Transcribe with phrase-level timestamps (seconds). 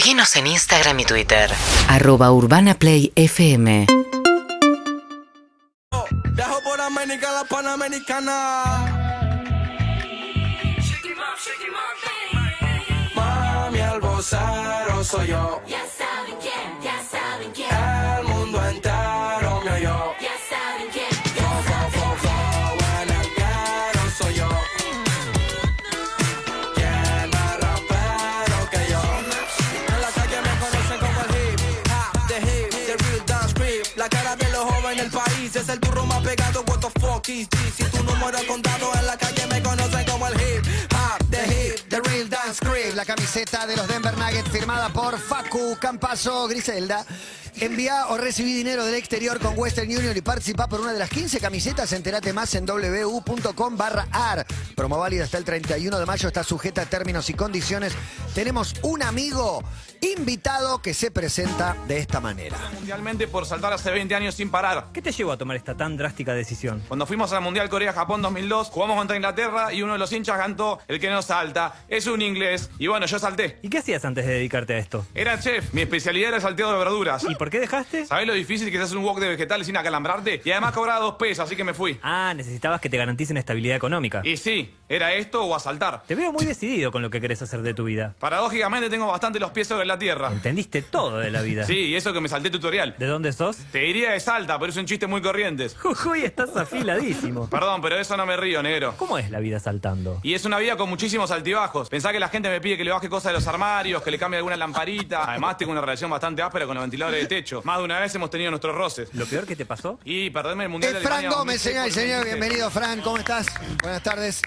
[0.00, 1.50] Seguinos en Instagram y Twitter.
[1.86, 3.86] Arroba Urbana Play FM.
[6.32, 8.64] Viajo por América, la Panamericana.
[13.14, 15.60] Mami, vocero soy yo.
[15.68, 17.68] Ya saben quién, ya saben quién,
[18.20, 19.49] El mundo entero
[37.30, 41.88] Si tu número contado en la calle me conocen como el hip hop, the hip,
[41.88, 42.94] the real dance creep.
[42.96, 47.06] La camiseta de los Denver Nuggets firmada por Facu Campazo Griselda.
[47.60, 51.10] Envía o recibí dinero del exterior con Western Union y participa por una de las
[51.10, 51.92] 15 camisetas.
[51.92, 54.46] Entérate más en www.com barra AR.
[54.74, 56.28] Promo válida hasta el 31 de mayo.
[56.28, 57.92] Está sujeta a términos y condiciones.
[58.34, 59.62] Tenemos un amigo
[60.00, 62.56] invitado que se presenta de esta manera.
[62.74, 64.86] mundialmente por saltar hace 20 años sin parar.
[64.92, 66.82] ¿Qué te llevó a tomar esta tan drástica decisión?
[66.88, 70.78] Cuando fuimos al Mundial Corea-Japón 2002, jugamos contra Inglaterra y uno de los hinchas cantó
[70.88, 71.84] El que no salta.
[71.88, 72.70] Es un inglés.
[72.78, 73.58] Y bueno, yo salté.
[73.62, 75.06] ¿Y qué hacías antes de dedicarte a esto?
[75.14, 75.72] Era chef.
[75.74, 77.24] Mi especialidad era el salteado de verduras.
[77.28, 78.06] ¿Y por qué dejaste?
[78.06, 80.40] ¿Sabés lo difícil que es hacer un wok de vegetales sin acalambrarte?
[80.44, 81.98] Y además cobraba dos pesos, así que me fui.
[82.02, 84.22] Ah, necesitabas que te garanticen estabilidad económica.
[84.24, 86.02] Y sí, era esto o asaltar.
[86.06, 88.14] Te veo muy decidido con lo que querés hacer de tu vida.
[88.18, 90.30] Paradójicamente tengo bastante los pies sobre la tierra.
[90.32, 91.64] Entendiste todo de la vida.
[91.70, 92.96] Sí, y eso que me salté tutorial.
[92.98, 93.58] ¿De dónde sos?
[93.70, 95.76] Te diría de Salta, pero es un chiste muy corrientes.
[95.76, 97.48] Jujuy, estás afiladísimo.
[97.48, 98.94] Perdón, pero eso no me río, negro.
[98.96, 100.18] ¿Cómo es la vida saltando?
[100.22, 101.88] Y es una vida con muchísimos altibajos.
[101.88, 104.18] Pensá que la gente me pide que le baje cosas de los armarios, que le
[104.18, 105.30] cambie alguna lamparita.
[105.30, 107.60] Además, tengo una relación bastante áspera con los ventiladores de techo.
[107.64, 109.08] Más de una vez hemos tenido nuestros roces.
[109.14, 109.98] ¿Lo peor que te pasó?
[110.04, 112.24] Y perderme el mundial Es de Fran Alemania Gómez, 2006 señor y señor.
[112.24, 113.00] Bienvenido, Fran.
[113.00, 113.46] ¿Cómo estás?
[113.82, 114.42] Buenas tardes.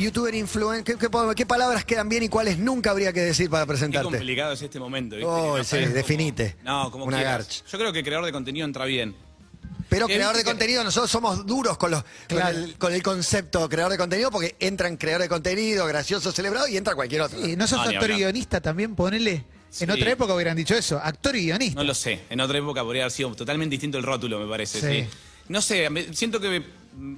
[0.00, 0.84] Youtuber influencer.
[0.84, 4.10] ¿Qué, qué qué palabras quedan bien y cuáles nunca habría que decir para Qué presentarte?
[4.10, 5.30] complicado es este momento, ¿viste?
[5.30, 6.56] Oh, no sí, definite.
[6.64, 7.64] No, como Una garch.
[7.70, 9.14] Yo creo que creador de contenido entra bien.
[9.88, 13.90] Pero creador de contenido, nosotros somos duros con, los, con, el, con el concepto creador
[13.90, 17.42] de contenido porque entran creador de contenido, gracioso, celebrado y entra cualquier otro.
[17.44, 18.94] Sí, ¿No sos No, actor y guionista también?
[18.94, 19.44] Ponele.
[19.68, 19.84] Sí.
[19.84, 21.80] En otra época hubieran dicho eso, actor y guionista.
[21.80, 22.20] No lo sé.
[22.30, 24.80] En otra época podría haber sido totalmente distinto el rótulo, me parece.
[24.80, 25.02] Sí.
[25.02, 25.16] Sí.
[25.48, 26.62] No sé, siento que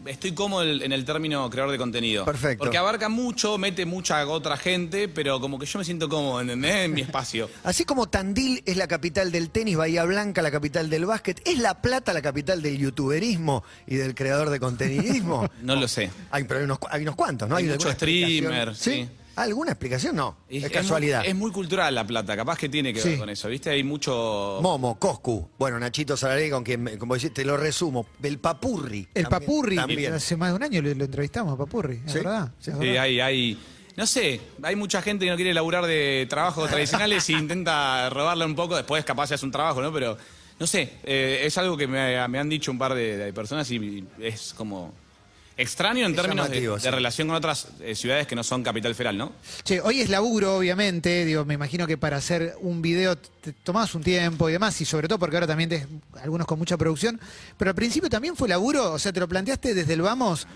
[0.06, 2.24] estoy cómodo en el término creador de contenido.
[2.24, 2.64] Perfecto.
[2.64, 6.74] Porque abarca mucho, mete mucha otra gente, pero como que yo me siento cómodo, ¿entendés?
[6.84, 7.48] En mi espacio.
[7.64, 11.58] Así como Tandil es la capital del tenis, Bahía Blanca la capital del básquet, ¿es
[11.58, 15.48] La Plata la capital del youtuberismo y del creador de contenidismo?
[15.62, 16.10] No lo sé.
[16.30, 17.56] Hay, pero hay unos, cu- hay unos cuantos, ¿no?
[17.56, 18.52] Hay alguna mucho explicación?
[18.52, 19.08] streamer, sí.
[19.36, 20.14] ¿Alguna explicación?
[20.16, 20.36] No.
[20.48, 21.24] Es, casualidad.
[21.24, 23.70] Es, muy cultural la plata, capaz que tiene que ver con eso, ¿viste?
[23.70, 24.58] Hay mucho.
[24.60, 29.08] Momo, Coscu, bueno, Nachito Salarí, con quien, me- como decís, te lo resumo, el Papurri.
[29.14, 30.12] El también- Papurri, También.
[30.14, 32.18] hace más de un año lo, lo entrevistamos a Papurri, es ¿Sí?
[32.18, 32.52] verdad.
[32.58, 33.02] es Sí, verdad.
[33.02, 33.58] hay, hay.
[33.96, 38.44] No sé, hay mucha gente que no quiere laburar de trabajos tradicionales y intenta robarle
[38.46, 39.92] un poco, después capaz se hace un trabajo, ¿no?
[39.92, 40.16] Pero,
[40.58, 43.70] no sé, eh, es algo que me, me han dicho un par de, de personas
[43.70, 44.94] y es como
[45.62, 46.90] extraño en Es términos de, llamativo, de sí.
[46.90, 49.32] relación con otras eh, ciudades que no son capital federal, ¿no?
[49.64, 53.94] Che, hoy es laburo, obviamente, digo, me imagino que para hacer un video te tomás
[53.94, 55.86] un tiempo y demás, y sobre todo porque ahora también tenés
[56.22, 57.20] algunos con mucha producción,
[57.56, 60.46] pero al principio también fue laburo, o sea, te lo planteaste desde el vamos,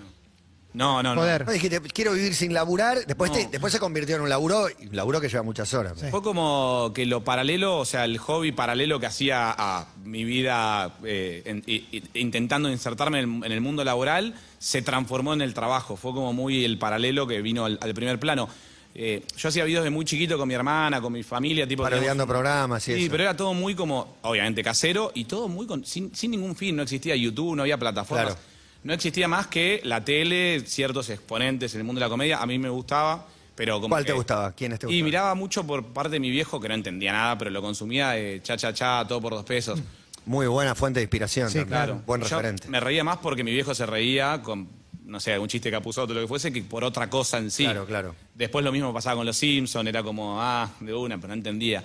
[0.77, 1.23] No, no, no.
[1.23, 1.47] Joder.
[1.47, 4.89] No, dijiste, quiero vivir sin laburar, después, te- después se convirtió en un laburo, y
[4.89, 5.95] un laburo que lleva muchas horas.
[5.99, 6.07] Sí.
[6.11, 10.97] Fue como que lo paralelo, o sea, el hobby paralelo que hacía a mi vida
[11.03, 15.41] eh, en- i- i- intentando insertarme en el, en el mundo laboral, se transformó en
[15.41, 15.97] el trabajo.
[15.97, 18.47] Fue como muy el paralelo que vino al, al primer plano.
[18.95, 21.83] Eh, yo hacía videos de muy chiquito con mi hermana, con mi familia, tipo...
[21.83, 23.11] Parodiando programas y Sí, eso.
[23.11, 26.77] pero era todo muy como, obviamente, casero y todo muy con- sin, sin ningún fin.
[26.77, 28.27] No existía YouTube, no había plataformas.
[28.35, 28.41] Claro.
[28.87, 32.39] No existía más que la tele, ciertos exponentes en el mundo de la comedia.
[32.39, 33.27] A mí me gustaba,
[33.57, 34.53] pero como ¿Cuál te gustaba?
[34.53, 35.05] ¿Quiénes te y gustaban?
[35.05, 38.41] miraba mucho por parte de mi viejo, que no entendía nada, pero lo consumía de
[38.45, 39.81] cha, cha, cha, todo por dos pesos.
[40.25, 41.49] Muy buena fuente de inspiración.
[41.51, 41.69] Sí, también.
[41.69, 42.03] claro.
[42.07, 42.69] Buen Yo referente.
[42.69, 44.69] me reía más porque mi viejo se reía con,
[45.05, 47.65] no sé, algún chiste capuzoto, lo que fuese, que por otra cosa en sí.
[47.65, 48.15] Claro, claro.
[48.37, 51.83] Después lo mismo pasaba con los Simpsons, era como, ah, de una, pero no entendía.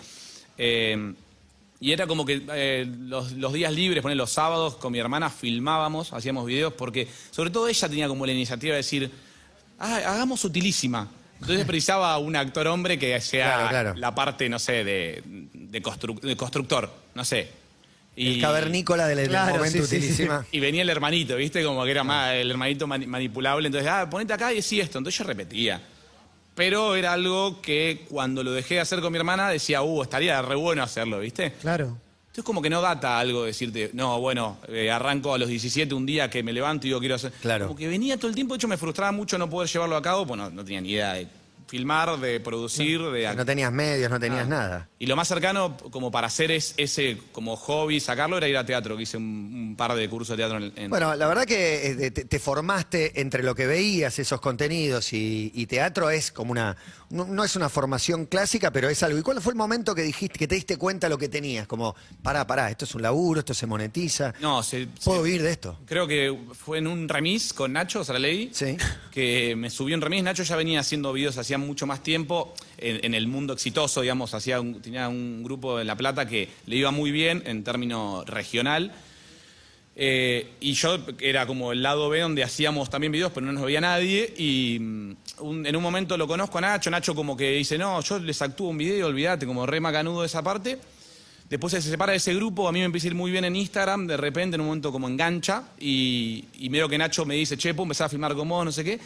[0.55, 1.13] Eh,
[1.81, 5.29] y era como que eh, los, los días libres, poner los sábados, con mi hermana
[5.29, 9.11] filmábamos, hacíamos videos, porque sobre todo ella tenía como la iniciativa de decir,
[9.79, 11.09] ah, hagamos utilísima.
[11.41, 13.93] Entonces precisaba un actor hombre que sea Claro, claro.
[13.95, 17.49] la parte, no sé, de, de, constru- de constructor, no sé.
[18.15, 19.95] El Y- cavernícola del, Claro, momento sí, sí, sí.
[19.97, 20.45] utilísima.
[20.51, 21.63] y venía el hermanito, ¿viste?
[21.63, 23.65] Como que era más el hermanito mani- manipulable.
[23.67, 24.99] Entonces, ah, ponete acá y decí esto.
[24.99, 25.81] Entonces yo repetía.
[26.55, 30.41] Pero era algo que cuando lo dejé de hacer con mi hermana decía, uh, estaría
[30.41, 31.53] re bueno hacerlo, ¿viste?
[31.61, 31.97] claro.
[32.31, 36.05] Entonces como que no data algo decirte, no, bueno, eh, arranco a los 17 un
[36.05, 37.33] día que me levanto y digo quiero hacer...
[37.41, 37.67] Claro.
[37.67, 40.01] Como que venía todo el tiempo, de hecho me frustraba mucho no poder llevarlo a
[40.01, 41.27] cabo, pues no, no tenía ni idea de
[41.75, 44.49] filmar, de producir, de No tenías medios, no tenías Ah.
[44.49, 44.89] nada.
[44.99, 48.65] Y lo más cercano, como para hacer es, ese como hobby, sacarlo, era ir a
[48.65, 49.23] teatro, que hice un,
[49.69, 52.39] un par de cursos de teatro en, en- Bueno, la verdad que eh, te, te
[52.39, 56.75] formaste entre lo que veías, esos contenidos y, y teatro es como una.
[57.11, 59.17] No, no es una formación clásica, pero es algo.
[59.19, 61.67] ¿Y cuál fue el momento que dijiste, que te diste cuenta lo que tenías?
[61.67, 64.33] Como, pará, pará, esto es un laburo, esto se monetiza.
[64.39, 65.77] No, se- Puedo se- vivir de esto.
[65.85, 68.77] creo que fue en un remis con Nacho Saraley, Sí.
[69.11, 70.23] que me subió en remis.
[70.23, 74.33] Nacho ya venía haciendo videos hacía mucho más tiempo en, en el mundo exitoso, digamos,
[74.33, 78.25] hacía un- tenía un grupo en La Plata que le iba muy bien en términos
[78.25, 78.93] regional.
[79.95, 83.63] Eh, y yo era como el lado B donde hacíamos también videos, pero no nos
[83.63, 84.33] veía nadie.
[84.37, 86.89] Y mm, en un momento lo conozco a Nacho.
[86.89, 90.27] Nacho como que dice, no, yo les actúo un video, olvídate, como re macanudo de
[90.27, 90.79] esa parte.
[91.49, 93.57] Después se separa de ese grupo, a mí me empieza a ir muy bien en
[93.57, 97.57] Instagram, de repente en un momento como engancha y, y veo que Nacho me dice,
[97.57, 98.99] che, empezar a filmar con vos, no sé qué.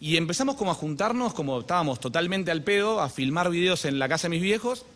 [0.00, 4.08] Y empezamos como a juntarnos, como estábamos totalmente al pedo, a filmar videos en la
[4.08, 4.86] casa de mis viejos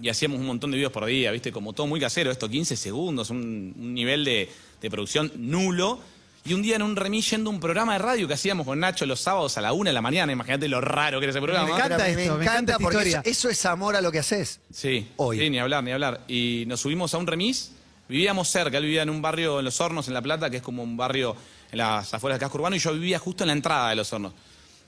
[0.00, 1.52] y hacíamos un montón de videos por día, ¿viste?
[1.52, 4.50] Como todo muy casero, esto 15 segundos, un, un nivel de,
[4.80, 6.00] de producción nulo.
[6.48, 8.78] Y un día en un remis yendo a un programa de radio que hacíamos con
[8.78, 11.40] Nacho los sábados a la una de la mañana, imagínate lo raro que era ese
[11.40, 11.66] programa.
[11.66, 13.20] Me encanta Pero esto, me encanta porque historia.
[13.24, 14.60] eso, eso es amor a lo que haces.
[14.72, 15.40] Sí, Hoy.
[15.40, 16.20] sí, ni hablar, ni hablar.
[16.28, 17.72] Y nos subimos a un remis,
[18.08, 20.62] vivíamos cerca, él vivía en un barrio en Los Hornos, en La Plata, que es
[20.62, 21.34] como un barrio
[21.72, 24.12] en las afueras del casco urbano, y yo vivía justo en la entrada de Los
[24.12, 24.32] Hornos,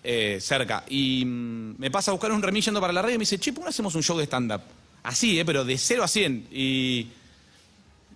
[0.04, 0.84] eh, cerca.
[0.88, 3.36] Y mm, me pasa a buscar un remis yendo para la radio y me dice,
[3.36, 4.60] che, ¿por qué no hacemos un show de stand-up?
[5.02, 6.48] Así, eh, pero de 0 a 100.
[6.52, 7.08] Y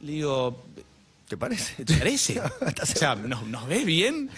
[0.02, 0.64] le digo,
[1.28, 1.84] ¿Te parece?
[1.84, 2.40] ¿te parece?
[2.66, 4.28] ¿Estás o sea, ¿nos, nos ves bien?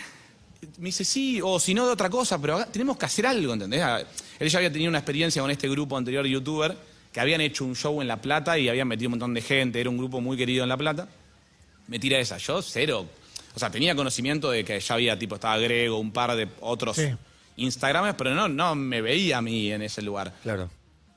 [0.78, 3.82] Me dice, sí, o si no de otra cosa, pero tenemos que hacer algo, ¿entendés?
[3.82, 4.00] Ah,
[4.38, 6.76] Él ya había tenido una experiencia con este grupo anterior youtuber
[7.12, 9.80] que habían hecho un show en La Plata y habían metido un montón de gente,
[9.80, 11.08] era un grupo muy querido en La Plata.
[11.88, 13.06] Me tira esa, yo cero.
[13.54, 16.96] O sea, tenía conocimiento de que ya había, tipo, estaba Grego, un par de otros
[16.96, 17.08] Sí.
[17.56, 20.32] Instagrames, pero no, no me veía a mí en ese lugar.
[20.42, 20.70] Claro.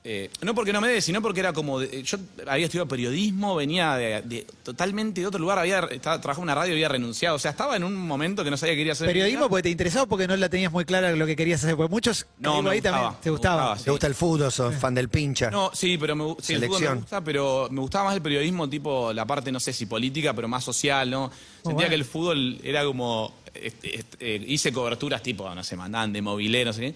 [0.04, 1.80] Eh, no porque no me dé, sino porque era como.
[1.80, 2.16] de- yo
[2.46, 6.54] había estudiado periodismo, venía de, de- totalmente de otro lugar, había estaba, trabajaba en una
[6.54, 7.34] radio y había renunciado.
[7.36, 9.06] O sea, estaba en un momento que no sabía qué quería hacer.
[9.06, 9.48] en mi Periodismo vida.
[9.50, 11.76] porque te interesaba o porque no la tenías muy clara lo que querías hacer.
[11.76, 13.62] Porque muchos No, digo, me ahí gustaba, también te me gustaba.
[13.70, 14.52] gustaba, ¿Te gusta el fútbol?
[14.52, 15.50] ¿Sos fan del pincha?
[15.50, 16.98] No, sí, pero me, gu- sí, el fútbol me Selección.
[17.00, 20.46] gusta, pero me gustaba más el periodismo, tipo la parte, no sé si política, pero
[20.48, 21.30] más social, ¿no?
[21.56, 21.88] Sentía bueno.
[21.90, 23.34] que el fútbol era como.
[23.52, 26.94] este, este, eh, hice coberturas tipo, no sé, mandaban de movilero, no sé qué.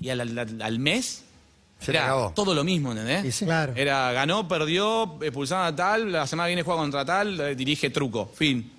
[0.00, 1.23] Y al, al- al mes.
[1.80, 2.32] Se era acabó.
[2.34, 3.24] todo lo mismo, ¿entendés?
[3.26, 3.44] Y sí.
[3.44, 3.72] Claro.
[3.76, 7.90] Era ganó, perdió, expulsaron a tal, la semana que viene juega contra tal, eh, dirige
[7.90, 8.70] truco, fin.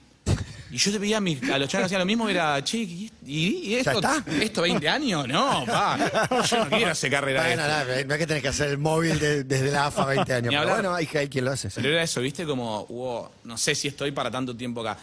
[0.72, 2.80] Y yo te veía a, mis- a los chavales que hacían lo mismo, era, che,
[2.80, 4.24] ¿y, esto, está?
[4.42, 5.26] esto 20 años?
[5.28, 5.98] No, pa,
[6.50, 7.62] yo no quiero hacer carrera de esto.
[7.62, 10.48] nada, no es que tenés que hacer el móvil de- desde la AFA 20 años.
[10.50, 10.76] Pero hablar.
[10.78, 11.70] bueno, hay, hay quien lo hace.
[11.70, 11.76] sí.
[11.82, 12.46] Pero era eso, ¿viste?
[12.46, 14.98] Como, wow, no sé si estoy para tanto tiempo acá.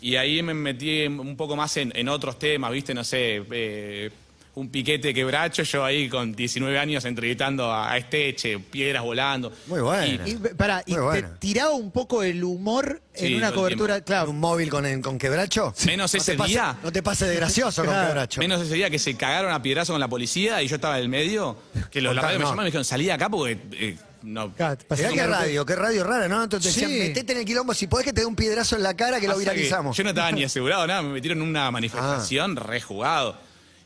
[0.00, 2.92] Y ahí me metí un poco más en, en otros temas, ¿viste?
[2.94, 4.10] No sé, eh,
[4.56, 9.52] un piquete quebracho, yo ahí con 19 años entrevistando a, a Esteche, piedras volando.
[9.66, 10.22] Muy bueno.
[10.26, 11.28] Y, pará, y Muy te bueno.
[11.40, 13.94] tiraba un poco el humor Sí, en una todo el cobertura.
[13.94, 14.06] tiempo.
[14.06, 15.74] Claro, ¿Un móvil con, con quebracho?
[15.86, 16.76] Menos No ese te pase- día.
[16.82, 18.08] No te pases de gracioso con Claro.
[18.08, 18.40] quebracho.
[18.40, 21.02] Menos ese día que se cagaron a piedrazo con la policía y yo estaba en
[21.02, 21.56] el medio,
[21.90, 22.50] que los Contá- radio me no.
[22.50, 23.58] llamaron y me dijeron, salí de acá porque...
[23.72, 24.54] eh, no.
[24.54, 26.42] Claro, te pasé Mirá un qué radio, qué radio rara, ¿no?
[26.44, 26.80] Entonces Sí.
[26.80, 29.20] decían, metete en el quilombo, si podés que te dé un piedrazo en la cara
[29.20, 29.96] que lo Pasa que viralizamos.
[29.96, 33.36] Yo no estaba ni asegurado nada, me metieron en una manifestación rejugado.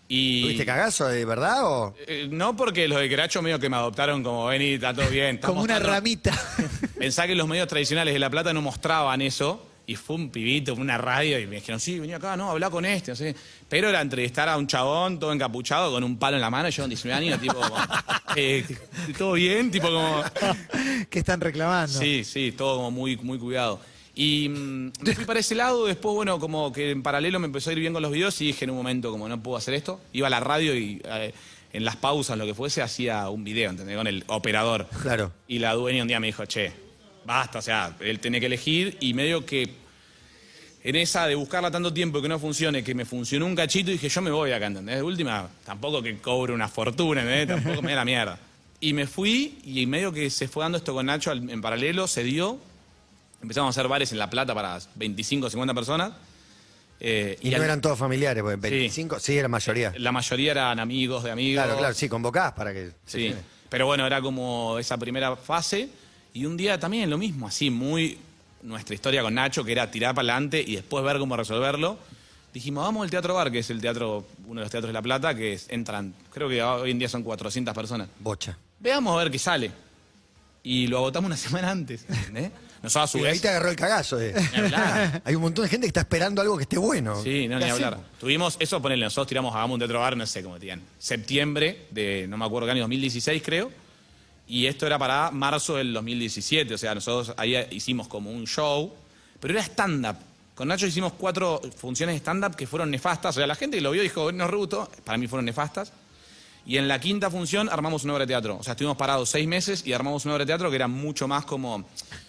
[0.09, 0.43] Y...
[0.43, 1.95] ¿Tuviste cagazo de verdad o...?
[2.07, 5.37] Eh, no porque los de Queracho medio que me adoptaron como, vení, está todo bien.
[5.37, 5.95] está Como una mostrando".
[5.97, 6.33] ramita.
[6.99, 9.65] Pensá que los medios tradicionales de La Plata no mostraban eso.
[9.87, 12.85] Y fue un pibito, una radio, y me dijeron, sí, vení acá, no, habla con
[12.85, 13.35] este, no sé.
[13.71, 16.83] Pero era entrevistar a un chabón todo encapuchado con un palo en la mano, yo
[16.83, 17.75] con 19 años, tipo, como,
[18.37, 18.67] eh,
[19.17, 20.23] todo bien, tipo como...
[21.09, 21.99] que están reclamando.
[21.99, 23.81] Sí, sí, todo como muy, muy cuidado.
[24.19, 27.71] Y mm, me fui para ese lado, después, bueno, como que en paralelo me empezó
[27.71, 29.75] a ir bien con los videos y dije en un momento, como no puedo hacer
[29.75, 31.33] esto, iba a la radio y eh,
[31.73, 33.97] en las pausas, lo que fuese, hacía un video, ¿entendés?
[33.97, 34.89] Con el operador.
[35.03, 35.31] Claro.
[35.47, 36.73] Y la dueña un día me dijo, che,
[37.25, 39.71] basta, o sea, él tenía que elegir y medio que
[40.83, 43.93] en esa de buscarla tanto tiempo y que no funcione, que me funcionó un cachito,
[43.93, 44.97] dije, yo me voy acá, ¿entendés?
[44.97, 47.63] De última, tampoco que cobre una fortuna, ¿entendés?
[47.63, 48.41] Tampoco me da la mierda.
[48.81, 52.25] Y me fui y medio que se fue dando esto con Nacho en paralelo, se
[52.25, 52.59] dio.
[53.43, 56.13] Empezamos a hacer bares en La Plata para 25 o 50 personas.
[57.01, 59.93] Eh, Y, no al- eran todos familiares, porque 25, sí, era mayoría.
[59.99, 61.63] la mayoría eran amigos de amigos.
[61.65, 62.91] Claro, claro, sí, convocás para que...
[63.07, 63.33] Sí,
[63.69, 65.89] pero bueno, era como esa primera fase.
[66.35, 68.19] Y un día también lo mismo, así, muy
[68.63, 71.97] nuestra historia con Nacho, que era tirar para adelante y después ver cómo resolverlo.
[72.53, 75.03] Dijimos, vamos al Teatro Bar, que es el teatro, uno de los teatros de La
[75.03, 78.09] Plata, que es- entran, creo que hoy en día son 400 personas.
[78.19, 78.57] Bocha.
[78.81, 79.71] Veamos a ver qué sale.
[80.65, 82.51] Y lo agotamos una semana antes, ¿entendés?
[82.83, 84.19] Nosotros a su Y ahí te agarró el cagazo.
[84.57, 85.23] hablar.
[85.25, 87.23] Hay un montón de gente que está esperando algo que esté bueno.
[87.23, 87.95] Sí, no, ¿Qué ni hablar.
[87.95, 88.19] hacemos?
[88.21, 92.27] Tuvimos, eso ponele, nosotros tiramos a un teatro bar, no sé cómo digan, septiembre de,
[92.29, 93.71] no me acuerdo qué año, 2016 creo,
[94.47, 98.93] y esto era para marzo del 2017, o sea, nosotros ahí hicimos como un show,
[99.41, 100.17] pero era stand-up.
[100.55, 103.81] Con Nacho hicimos cuatro funciones de stand-up que fueron nefastas, o sea, la gente que
[103.81, 105.93] lo vio dijo, no ruto, para mí fueron nefastas.
[106.67, 108.59] Y en la quinta función armamos una obra de teatro.
[108.59, 111.27] O sea, estuvimos parados seis meses y armamos una obra de teatro que era mucho
[111.27, 111.87] más como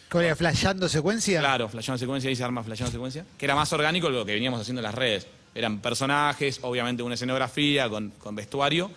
[0.09, 0.35] ¿Cómo era?
[0.35, 1.39] ¿Flasheando secuencia?
[1.39, 3.25] Claro, flasheando secuencia, ahí se arma flasheando secuencia.
[3.37, 5.27] Que era más orgánico que lo que veníamos haciendo en las redes.
[5.55, 8.89] Eran personajes, obviamente una escenografía con, con vestuario,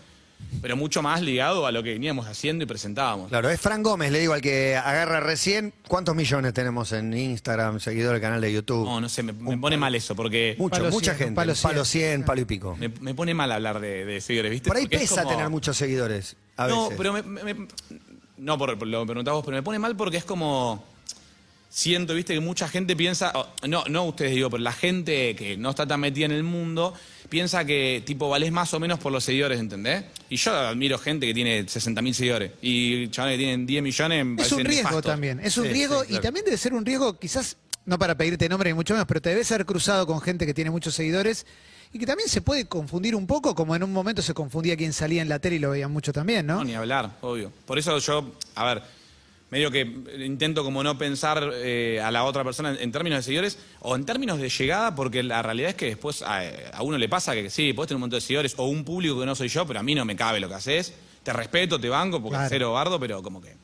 [0.61, 3.29] pero mucho más ligado a lo que veníamos haciendo y presentábamos.
[3.29, 5.73] Claro, es Fran Gómez, le digo al que agarra recién.
[5.89, 8.85] ¿Cuántos millones tenemos en Instagram, seguidor del canal de YouTube?
[8.85, 11.35] No, no sé, me, me pone mal eso, porque Mucho, Palo mucha 100, gente.
[11.35, 12.03] palo Palo 100.
[12.11, 12.77] 100, palo y pico.
[12.77, 14.69] me, me pone mal hablar de, de seguidores, ¿viste?
[14.69, 16.37] Por ahí Porque pesa como- tener muchos seguidores.
[16.57, 16.97] A no, veces.
[16.99, 17.69] pero me, me- me-
[18.39, 20.85] no por, por lo vos, pero me pone mal porque es como
[21.75, 25.57] siento, viste, que mucha gente piensa, oh, no, no ustedes digo, pero la gente que
[25.57, 26.93] no está tan metida en el mundo
[27.31, 30.05] piensa que tipo valés más o menos por los seguidores, ¿entendés?
[30.29, 34.25] Y yo admiro gente que tiene 60.000 seguidores y chavales que tienen 10 millones.
[34.27, 35.03] me Es un riesgo nefastos.
[35.13, 36.21] también, es un Sí, riesgo sí, claro.
[36.21, 39.23] y también debe ser un riesgo quizás, no para pedirte nombre ni mucho menos, pero
[39.23, 41.47] te debes haber cruzado con gente que tiene muchos seguidores
[41.95, 44.93] y que también se puede confundir un poco, como en un momento se confundía quien
[44.93, 46.57] salía en la tele y lo veían mucho también, ¿no?
[46.57, 47.51] No, ni hablar, obvio.
[47.67, 48.83] Por eso yo, a ver,
[49.53, 49.83] medio que
[50.19, 53.95] intento como no pensar eh, a la otra persona en, en términos de seguidores o
[53.95, 56.41] en términos de llegada, porque la realidad es que después a,
[56.73, 59.21] a uno le pasa que sí, puedes tener un montón de seguidores o un público
[59.21, 60.95] que no soy yo, pero a mí no me cabe lo que haces.
[61.23, 62.49] Te respeto, te banco, porque Claro.
[62.51, 63.55] cero bardo, pero como que...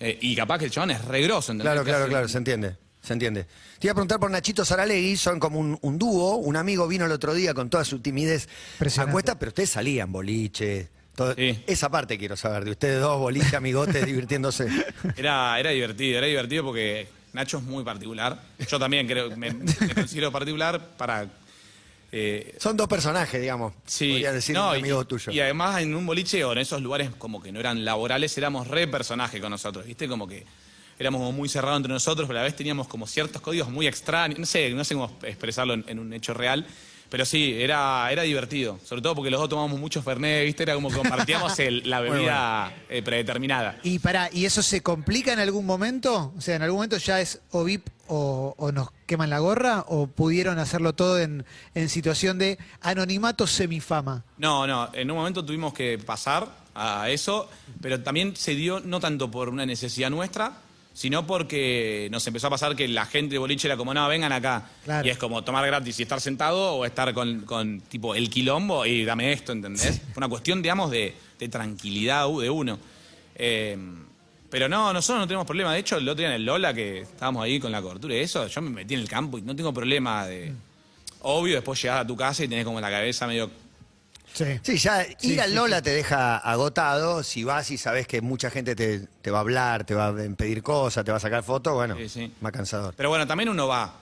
[0.00, 1.72] eh, y capaz que el chabón es regroso, ¿entendés?
[1.74, 2.76] Claro, claro, claro, se entiende.
[3.00, 3.44] Se entiende.
[3.78, 6.34] Te iba a preguntar por Nachito Saralegui, son como un, un dúo.
[6.36, 8.46] Un amigo vino el otro día con toda su timidez
[8.98, 10.90] a cuesta, pero ustedes salían, boliche.
[11.14, 11.62] Todo- Sí.
[11.66, 14.68] Esa parte quiero saber, de ustedes dos, boliche, amigotes, divirtiéndose.
[15.16, 18.40] Era, era divertido, era divertido porque Nacho es muy particular.
[18.68, 21.26] Yo también creo, me, me considero particular para...
[22.12, 23.72] eh, Son dos personajes, digamos.
[23.86, 25.30] Sí, Podrías decir no, un y- amigo tuyo.
[25.32, 28.66] Y además en un boliche o en esos lugares como que no eran laborales, éramos
[28.68, 30.08] re personaje con nosotros, ¿viste?
[30.08, 30.44] Como que
[30.98, 33.86] éramos como muy cerrados entre nosotros, pero a la vez teníamos como ciertos códigos muy
[33.86, 36.66] extraños, no sé, no sé cómo expresarlo en, en un hecho real,
[37.10, 40.62] pero sí, era, era divertido, sobre todo porque los dos tomábamos mucho Fernet, ¿viste?
[40.62, 43.78] Era como que compartíamos el- la bebida eh, predeterminada.
[43.82, 46.32] Y para, ¿y eso se complica en algún momento?
[46.36, 49.84] O sea, ¿en algún momento ya es o VIP o, o nos queman la gorra?
[49.88, 54.24] ¿O pudieron hacerlo todo en, en situación de anonimato semifama?
[54.38, 57.50] No, no, en un momento tuvimos que pasar a eso,
[57.80, 60.52] pero también se dio no tanto por una necesidad nuestra,
[60.92, 64.32] sino porque nos empezó a pasar que la gente de boliche era como, no, vengan
[64.32, 64.68] acá.
[64.84, 65.06] Claro.
[65.06, 68.84] Y es como tomar gratis y estar sentado o estar con, con, tipo el quilombo
[68.84, 70.00] y dame esto, ¿entendés?
[70.12, 72.78] Fue una cuestión, digamos, de, de tranquilidad de uno.
[73.34, 73.78] Eh,
[74.50, 75.72] pero no, nosotros no tenemos problema.
[75.72, 78.18] De hecho, el otro día en el Lola, que estábamos ahí con la cobertura y
[78.18, 80.52] eso, yo me metí en el campo y no tengo problema de...
[81.22, 83.50] Obvio, después llegás a tu casa y tenés como la cabeza medio
[84.32, 84.44] Sí.
[84.62, 87.22] Sí, ya Sí, ir al sí, Lola te deja agotado.
[87.22, 90.14] Si vas y sabes que mucha gente te, te va a hablar, te va a
[90.36, 92.32] pedir cosas, te va a sacar fotos, bueno, Sí, sí.
[92.40, 92.94] más cansador.
[92.96, 93.92] Pero bueno, también uno va.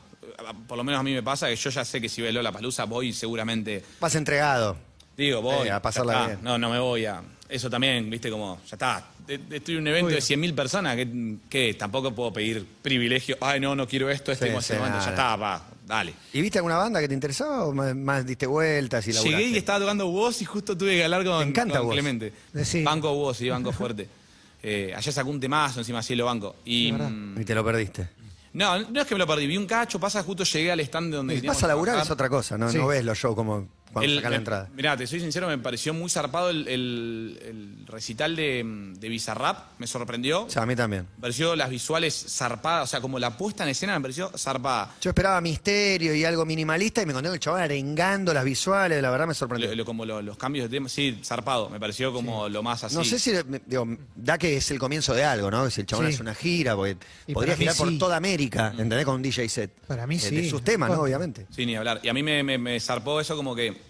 [0.69, 2.53] Por lo menos a mí me pasa que yo ya sé que si ve Lola
[2.53, 3.83] Palusa voy seguramente.
[4.01, 4.77] Vas entregado.
[5.17, 5.67] Digo, voy.
[5.67, 6.39] Eh, a pasarla bien.
[6.43, 7.21] No, no me voy a.
[7.49, 9.05] Eso también, viste, como, ya está.
[9.27, 13.37] Estoy en un evento de 100.000 personas que, que tampoco puedo pedir privilegio.
[13.41, 14.99] Ay, no, no quiero esto, esto Sí, sí, momento.
[14.99, 15.11] Ya nada.
[15.11, 16.15] está, va, dale.
[16.33, 19.39] ¿Y viste alguna banda que te interesaba o más, más diste vueltas y laburaste?
[19.45, 21.95] Llegué y estaba tocando voz y justo tuve que hablar con, encanta con Woz.
[21.95, 22.33] Clemente.
[22.63, 22.83] Sí.
[22.85, 24.09] Banco voz, sí, banco fuerte.
[24.61, 26.57] Eh, allá sacó un temazo encima cielo banco.
[26.65, 26.91] Y.
[26.91, 28.09] mm, Y te lo perdiste.
[28.55, 29.47] no, no es que me lo perdí.
[29.47, 31.35] Vi un cacho, pasa, justo llegué al stand donde.
[31.35, 32.77] Vas teníamos a laburar es otra cosa, no, Sí.
[32.77, 34.69] no ves los shows como cuando El- la entrada.
[34.75, 39.79] Mirá, te soy sincero, me pareció muy zarpado el, el- el recital de, de Bizarrap,
[39.79, 40.45] me sorprendió.
[40.45, 41.07] O sea, a mí también.
[41.17, 44.95] Me pareció las visuales zarpadas, o sea, como la puesta en escena me pareció zarpada.
[45.01, 49.01] Yo esperaba misterio y algo minimalista y me encontré con el chaval arengando las visuales,
[49.03, 49.69] la verdad me sorprendió.
[49.71, 52.85] Lo- lo- como lo- los cambios de tema, sí, zarpado, me pareció como lo más
[52.85, 52.95] así.
[52.95, 53.33] No sé si,
[53.67, 55.69] digo, da que es el comienzo de algo, ¿no?
[55.71, 56.13] Si el chabón Sí.
[56.15, 57.99] hace una gira, porque Y podría girar por sí.
[57.99, 58.81] toda América, Mm.
[58.81, 59.05] ¿entendés?
[59.05, 59.71] Con un DJ set.
[59.87, 60.37] Para mí Eh, sí.
[60.37, 61.01] De sus temas, ¿no?
[61.01, 61.47] Obviamente.
[61.51, 62.01] Sí, ni hablar.
[62.03, 63.88] Y a mí me, me- me zarpó eso como que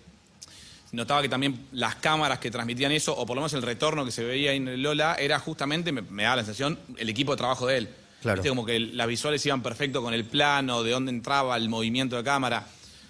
[0.92, 4.10] notaba que también las cámaras que transmitían eso, o por lo menos el retorno que
[4.10, 7.38] se veía en el Lola, era justamente, me, me daba la sensación, el equipo de
[7.38, 7.88] trabajo de él.
[8.22, 8.36] Claro.
[8.36, 12.16] Viste, como que las visuales iban perfecto con el plano, de dónde entraba, el movimiento
[12.16, 12.66] de cámara.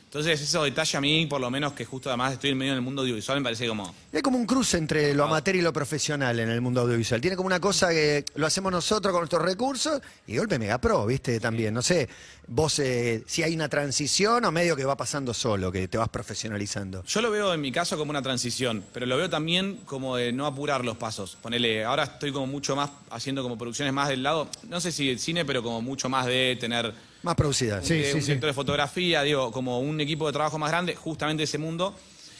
[0.08, 2.80] Entonces, esos detalles a mí, por lo menos que justo además estoy en medio del
[2.80, 3.94] mundo audiovisual, me parece como.
[4.10, 7.20] Hay como un cruce entre lo amateur y lo profesional en el mundo audiovisual.
[7.20, 11.04] Tiene como una cosa que lo hacemos nosotros con nuestros recursos y golpe Mega Pro,
[11.04, 11.38] ¿viste?
[11.38, 12.08] También, no sé,
[12.46, 16.08] vos eh, si hay una transición o medio que va pasando solo, que te vas
[16.08, 17.04] profesionalizando.
[17.04, 20.32] Yo lo veo en mi caso como una transición, pero lo veo también como de
[20.32, 21.36] no apurar los pasos.
[21.42, 25.10] Ponele, ahora estoy como mucho más haciendo como producciones más del lado, no sé si
[25.10, 27.82] el cine, pero como mucho más de tener Más producida.
[27.82, 28.26] Sí, eh, sí, un sí.
[28.28, 31.94] director de fotografía, digo, como un equipo de trabajo más grande, justamente ese mundo.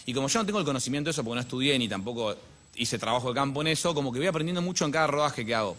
[0.07, 2.35] Y como yo no tengo el conocimiento de eso, porque no estudié ni tampoco
[2.77, 5.55] hice trabajo de campo en eso, como que voy aprendiendo mucho en cada rodaje que
[5.55, 5.77] hago.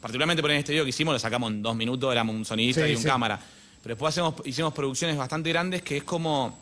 [0.00, 2.84] Particularmente por en este video que hicimos, lo sacamos en dos minutos, éramos un sonidista
[2.84, 3.08] Sí, y un sí.
[3.08, 3.40] cámara.
[3.82, 6.56] Pero después hacemos, hicimos producciones bastante grandes que es como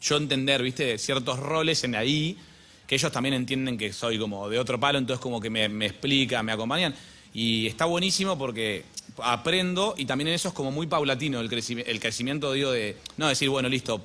[0.00, 2.38] yo entender, viste, ciertos roles en ahí,
[2.86, 5.86] que ellos también entienden que soy como de otro palo, entonces como que me, me
[5.86, 6.94] explican, me acompañan.
[7.34, 8.84] Y está buenísimo porque
[9.22, 12.96] aprendo y también en eso es como muy paulatino el, creci- el crecimiento, digo, de
[13.16, 14.00] no decir, bueno, listo,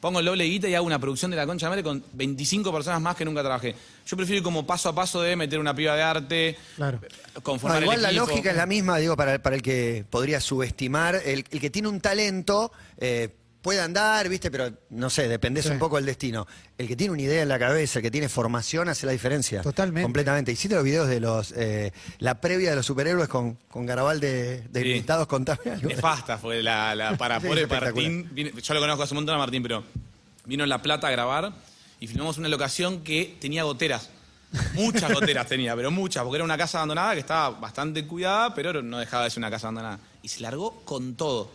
[0.00, 2.72] pongo el doble guita y hago una producción de la concha de madre con 25
[2.72, 3.74] personas más que nunca trabajé.
[4.06, 7.00] Yo prefiero ir como paso a paso de meter una piba de arte, Claro.
[7.42, 10.40] conformar No, igual el la lógica es la misma, digo, para, para el que podría
[10.40, 11.16] subestimar.
[11.24, 13.28] El, el que tiene un talento eh,
[13.68, 14.50] puede andar, ¿viste?
[14.50, 15.70] Pero no sé, dependés Sí.
[15.72, 16.46] un poco del destino.
[16.78, 19.60] El que tiene una idea en la cabeza, el que tiene formación, hace la diferencia.
[19.60, 20.02] Totalmente.
[20.04, 20.52] Completamente.
[20.52, 21.52] Hiciste los videos de los.
[21.56, 24.88] eh, la previa de los superhéroes con, con Garabal de, de Sí.
[24.92, 25.88] invitados, contame algo.
[25.88, 27.66] Nefasta fue la, la para Sí, pobre.
[27.66, 28.28] Martín.
[28.32, 29.84] vine- yo lo conozco hace un montón a Martín, pero
[30.46, 31.52] vino en La Plata a grabar
[32.00, 34.08] y filmamos una locación que tenía goteras.
[34.72, 38.82] Muchas goteras tenía, pero muchas, porque era una casa abandonada que estaba bastante cuidada, pero
[38.82, 39.98] no dejaba de ser una casa abandonada.
[40.22, 41.50] Y se largó con todo.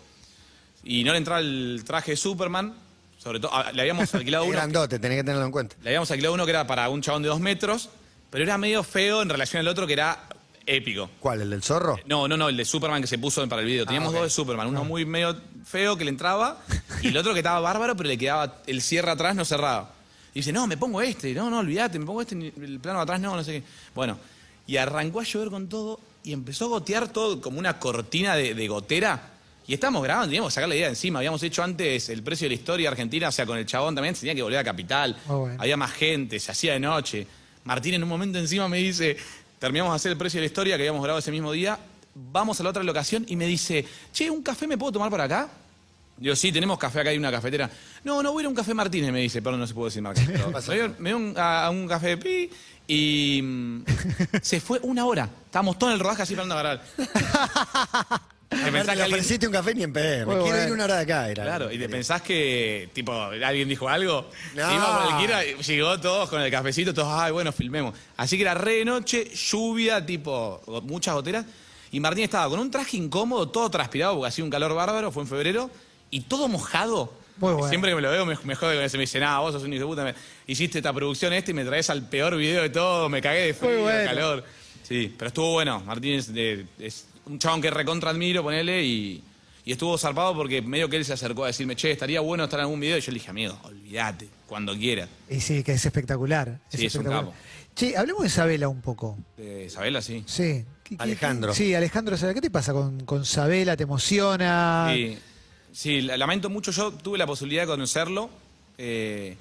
[0.84, 2.74] Y no le entraba el traje de Superman,
[3.18, 4.54] sobre todo, ah, le habíamos alquilado uno.
[4.54, 5.76] grandote, tenés que tenerlo en cuenta.
[5.82, 7.90] Le habíamos alquilado uno que era para un chabón de dos metros,
[8.30, 10.28] pero era medio feo en relación al otro que era
[10.66, 11.10] épico.
[11.20, 11.42] ¿Cuál?
[11.42, 11.98] ¿El del zorro?
[12.06, 13.86] No, no, no, el de Superman que se puso para el video.
[13.86, 14.16] Teníamos ok.
[14.16, 16.58] dos de Superman, uno muy medio feo que le entraba
[17.02, 19.90] y el otro que estaba bárbaro, pero le quedaba el cierre atrás no cerrado.
[20.34, 23.00] Y dice, no, me pongo este, no, no, olvídate, me pongo este, ni- el plano
[23.00, 23.64] de atrás no, no sé qué.
[23.94, 24.18] Bueno,
[24.66, 28.54] y arrancó a llover con todo y empezó a gotear todo como una cortina de,
[28.56, 29.30] de gotera.
[29.66, 31.20] Y estábamos grabando, teníamos que sacar la idea de encima.
[31.20, 34.14] Habíamos hecho antes el precio de la historia argentina, o sea, con el chabón también
[34.16, 35.18] se tenía que volver a Capital.
[35.28, 35.56] Ah, bueno.
[35.60, 37.26] Había más gente, se hacía de noche.
[37.64, 39.16] Martín en un momento encima me dice,
[39.60, 41.80] terminamos de hacer el precio de la historia que habíamos grabado ese mismo día,
[42.14, 45.22] vamos a la otra locación y me dice, che, ¿un café me puedo tomar por
[45.22, 45.50] acá?
[46.18, 47.70] Digo, sí, tenemos café acá, hay una cafetera.
[48.04, 49.88] No, no voy a ir a un café Martínez, me dice, perdón, no se puede
[49.88, 50.22] decir marca.
[51.00, 52.50] Me dio, a, a un café de pi
[52.88, 53.84] y mm,
[54.42, 55.30] se fue una hora.
[55.46, 56.84] Estábamos todos en el rodaje así esperando a agarrar.
[58.54, 60.20] Te pensás que alguien- ofreciste un café ni en pedo.
[60.28, 60.68] Me Muy quiero bueno.
[60.68, 61.30] ir una hora de acá.
[61.30, 61.44] Era.
[61.44, 64.30] Claro, y te pensás que, tipo, alguien dijo algo.
[64.56, 64.74] No.
[64.74, 67.96] Iba cualquiera, llegó todos con el cafecito, todos, ay, bueno, filmemos.
[68.18, 71.46] Así que era re de noche, lluvia, tipo, muchas goteras.
[71.92, 75.24] Y Martín estaba con un traje incómodo, todo transpirado, porque hacía un calor bárbaro, fue
[75.24, 75.70] en febrero,
[76.10, 77.14] y todo mojado.
[77.38, 77.70] Muy bueno.
[77.70, 79.64] Siempre que me lo veo me, me jode con eso, me dice, nada, vos sos
[79.64, 80.16] un hijo de puta, me-
[80.48, 83.54] hiciste esta producción este y me traes al peor video de todo, me cagué de
[83.54, 84.06] frío, Muy bueno.
[84.10, 84.44] calor.
[84.84, 85.80] Sí, pero estuvo bueno.
[85.82, 89.24] Martín es, de- es un chabón que recontra admiro, ponele, y,
[89.66, 92.60] y estuvo zarpado porque medio que él se acercó a decirme, che, estaría bueno estar
[92.60, 92.98] en algún video.
[92.98, 95.10] Y yo le dije, amigo, olvídate, cuando quieras.
[95.30, 96.60] Y sí, que es espectacular.
[96.70, 97.26] Sí, es un espectacular.
[97.26, 97.34] capo.
[97.76, 99.18] Che, hablemos de Sabela un poco.
[99.70, 100.24] Sabela, sí.
[100.28, 100.64] Sí.
[100.84, 101.54] ¿Qué- qué- Alejandro.
[101.56, 102.36] Sí, Alejandro Sabela.
[102.36, 103.76] ¿Qué te pasa con, con Sabela?
[103.78, 104.92] ¿Te emociona?
[104.94, 105.18] Sí,
[105.72, 106.72] sí, la- lamento mucho.
[106.72, 108.30] Yo tuve la posibilidad de conocerlo
[108.78, 109.36] eh,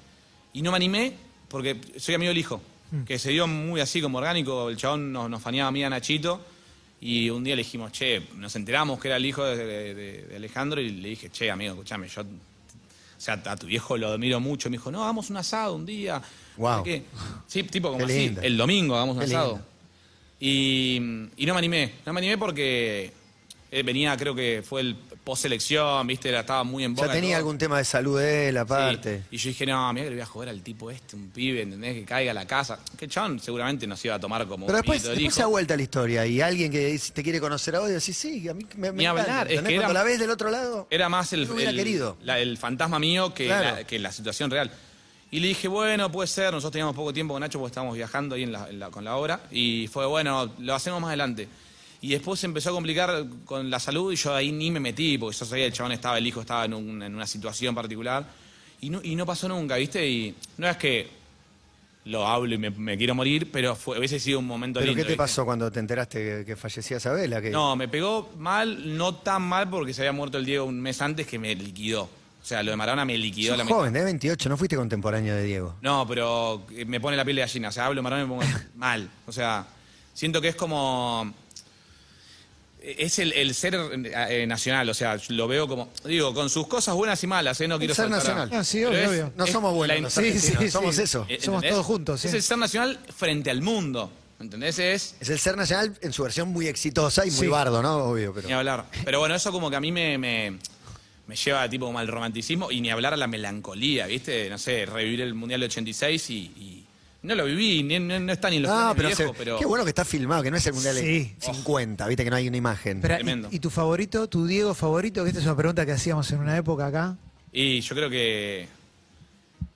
[0.53, 1.13] y no me animé
[1.47, 2.61] porque soy amigo del hijo,
[3.05, 4.69] que se dio muy así como orgánico.
[4.69, 6.41] El chabón nos, nos faneaba a mí a Nachito
[7.05, 10.21] y un día le dijimos, che, nos enteramos que era el hijo de, de- de-
[10.23, 12.21] de Alejandro y le dije, che, amigo, escúchame, yo.
[12.21, 12.25] O
[13.25, 14.69] sea, a tu viejo lo admiro mucho.
[14.69, 16.21] Me dijo, no, hagamos un asado un día.
[16.83, 17.03] Sé qué.
[17.47, 18.35] Sí, tipo como Qué así.
[18.41, 19.61] El domingo hagamos un Qué asado.
[20.39, 20.97] Y,
[21.37, 21.93] y no me animé.
[22.05, 23.11] No me animé porque
[23.71, 26.29] él venía, creo que fue el post-selección, ¿viste?
[26.29, 27.07] Era- Estaba muy en boca.
[27.07, 27.37] Ya tenía todo.
[27.37, 28.59] algún tema de salud de él, Sí.
[28.59, 29.23] aparte.
[29.31, 31.61] Y yo dije, no, mira que le voy a joder al tipo este, un pibe,
[31.61, 31.93] ¿entendés?
[31.95, 32.79] Que caiga a la casa.
[32.97, 35.31] Que chabón seguramente nos iba a tomar como Pero un después, después hijo.
[35.31, 38.17] se ha vuelta la historia y alguien que te quiere conocer a vos y decís,
[38.17, 40.29] sí, a mí me, me Ni encanta", hablar, es que era- Cuando la ves del
[40.29, 42.17] otro lado, Era más el, el- querido.
[42.23, 43.77] la- el fantasma mío que, Claro.
[43.77, 44.71] la, que la situación real.
[45.31, 46.51] Y le dije, bueno, puede ser.
[46.53, 49.03] Nosotros teníamos poco tiempo con Nacho porque estábamos viajando ahí en la- en la- con
[49.03, 49.39] la obra.
[49.49, 51.47] Y fue, bueno, lo hacemos más adelante.
[52.03, 55.17] Y después se empezó a complicar con la salud y yo ahí ni me metí
[55.17, 57.73] porque yo sabía que el chabón estaba, el hijo estaba en, un- en una situación
[57.73, 58.25] particular.
[58.81, 60.05] Y no, y no pasó nunca, ¿viste?
[60.05, 61.07] Y no es que
[62.05, 64.97] lo hablo y me, me quiero morir, pero fue, hubiese sido un momento ¿pero lindo.
[64.99, 65.17] qué te ¿viste?
[65.17, 67.41] pasó cuando te enteraste que, que fallecía Sabela?
[67.41, 67.49] Que...
[67.49, 71.01] No, me pegó mal, no tan mal porque se había muerto el Diego un mes
[71.01, 72.03] antes que me liquidó.
[72.03, 75.33] O sea, lo de Maradona me liquidó Sos la joven, de 28, no fuiste contemporáneo
[75.33, 75.75] de Diego.
[75.81, 77.69] No, pero eh, me pone la piel de gallina.
[77.69, 79.09] O sea, hablo de Maradona y me pongo mal.
[79.25, 79.65] O sea,
[80.13, 81.33] siento que es como.
[82.83, 86.93] Es el, el ser eh, nacional, o sea, lo veo como, digo, con sus cosas
[86.95, 87.67] buenas y malas, ¿eh?
[87.67, 88.49] No quiero ser saltar a- nacional.
[88.59, 89.33] Ah, sí, Pero obvio, es- obvio.
[89.37, 91.01] No es somos buenos la- los Sí, argentinos, sí, somos sí.
[91.03, 91.25] eso.
[91.29, 92.27] eh, Somos todos juntos, sí.
[92.27, 94.79] Es el ser nacional frente al mundo, ¿entendés?
[94.79, 97.47] Es Es el ser nacional en su versión muy exitosa y muy Sí.
[97.47, 97.95] bardo, ¿no?
[98.05, 98.47] Obvio, pero.
[98.47, 98.85] ni hablar.
[99.05, 100.57] Pero bueno, eso como que a mí me, me,
[101.27, 104.49] me lleva tipo como al romanticismo y ni hablar a la melancolía, ¿viste?
[104.49, 106.72] No sé, revivir el Mundial de 86 y, y
[107.23, 109.57] no lo viví, ni, no, no está ni en los No, pero, viejos, se- pero
[109.57, 111.35] qué bueno que está filmado, que no es el mundial de Sí.
[111.39, 113.01] 50, viste que no hay una imagen.
[113.01, 113.49] Tremendo.
[113.51, 115.23] ¿y, y tu favorito, tu Diego favorito?
[115.23, 117.17] Que esta es una pregunta que hacíamos en una época acá.
[117.51, 118.67] Y yo creo que...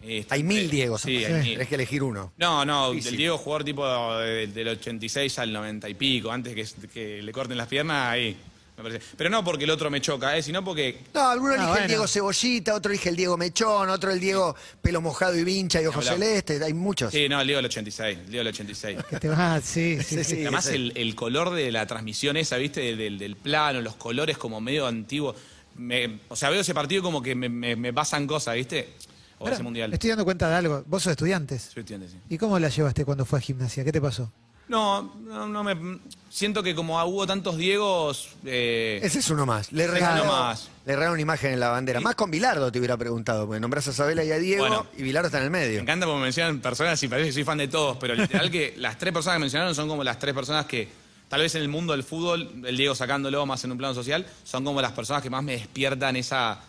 [0.01, 1.01] eh, hay mil Diegos.
[1.01, 1.33] Sí, hay Sí.
[1.49, 1.53] mil.
[1.53, 2.33] Tenés que elegir uno.
[2.37, 3.11] No, no, Difícil.
[3.11, 7.31] del Diego jugador tipo de- del 86 al 90 y pico, antes que, que le
[7.31, 8.35] corten las piernas, ahí,
[8.77, 9.05] me parece.
[9.17, 11.01] Pero no porque el otro me choca, eh, sino porque...
[11.13, 11.81] No, alguno Ah, elige bueno.
[11.83, 15.81] el Diego Cebollita, otro elige el Diego Mechón, otro el Diego pelo mojado y vincha
[15.81, 16.19] y ojos Hablamos.
[16.27, 16.61] celestes.
[16.61, 17.11] Hay muchos.
[17.11, 18.97] Sí, no, el Diego del 86, el Diego del 86.
[19.09, 20.35] Que te vas, sí, sí, Sí, sí.
[20.35, 20.41] sí.
[20.41, 22.95] Además el, el color de la transmisión esa, ¿viste?
[22.95, 25.35] Del, del plano, los colores como medio antiguos.
[25.75, 28.93] Me- o sea, veo ese partido como que me, me- me pasan cosas, ¿viste?
[29.39, 29.93] O ese mundial.
[29.93, 30.83] Estoy dando cuenta de algo.
[30.87, 31.69] Vos sos estudiantes.
[31.73, 32.17] Soy estudiante, sí.
[32.29, 33.83] ¿Y cómo la llevaste cuando fue a gimnasia?
[33.83, 34.31] ¿Qué te pasó?
[34.69, 35.99] No, no, no me...
[36.29, 38.29] Siento que como hubo tantos Diegos...
[38.45, 39.71] eh, Ese es uno más.
[39.71, 40.69] Le regaló, uno más.
[40.85, 41.99] le una imagen en la bandera.
[42.01, 44.85] Más con Bilardo te hubiera preguntado, porque nombrás a Sabela y a Diego Bueno.
[44.97, 45.79] y Bilardo está en el Me medio.
[45.79, 48.75] encanta porque me mencionan personas y parece que soy fan de todos, pero literal que
[48.77, 50.87] las tres personas que mencionaron son como las tres personas que,
[51.29, 54.27] tal vez en el mundo del fútbol, el Diego sacándolo más en un plano social,
[54.43, 56.59] son como las personas que más me despiertan esa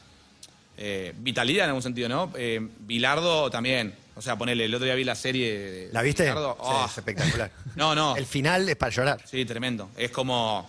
[0.78, 2.30] eh, vitalidad en algún sentido, ¿no?
[2.36, 3.92] Eh, Bilardo también.
[4.18, 6.24] O sea, ponele, el otro día vi la serie de ¿La viste?
[6.24, 6.56] Bilardo.
[6.60, 7.52] Sí, Oh, es espectacular.
[7.76, 8.16] no, no.
[8.16, 9.22] El final es para llorar.
[9.24, 9.90] Sí, tremendo.
[9.96, 10.68] Es como.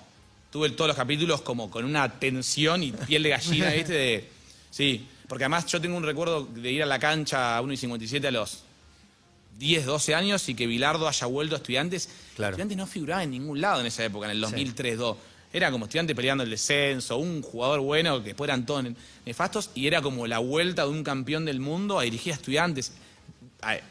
[0.52, 3.94] Tuve todos los capítulos como con una tensión y piel de gallina, ¿viste?
[3.94, 4.30] De,
[4.70, 7.78] sí, porque además yo tengo un recuerdo de ir a la cancha a 1 y
[7.78, 8.64] 57 a los
[9.58, 12.10] 10, 12 años y que Bilardo haya vuelto a estudiantes.
[12.36, 12.52] Claro.
[12.52, 15.16] Estudiantes no figuraba en ningún lado en esa época, en el 2003-2.
[15.52, 18.86] Era como estudiante peleando el descenso, un jugador bueno que después eran todos
[19.26, 22.94] nefastos y era como la vuelta de un campeón del mundo a dirigir a estudiantes.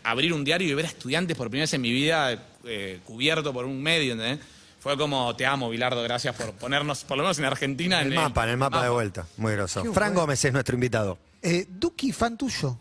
[0.03, 3.53] Abrir un diario y ver a estudiantes por primera vez en mi vida eh, cubierto
[3.53, 4.39] por un medio, ¿entendés?
[4.81, 8.01] Fue como, te amo, Bilardo, gracias por ponernos, por lo menos en Argentina.
[8.01, 9.27] En el mapa, en el mapa de vuelta.
[9.37, 9.85] Muy groso.
[9.93, 10.15] Fran.
[10.15, 11.19] Gómez es nuestro invitado.
[11.43, 12.79] Eh, Duki, fan tuyo.